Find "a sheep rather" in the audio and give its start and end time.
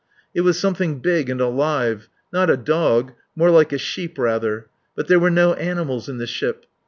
3.71-4.65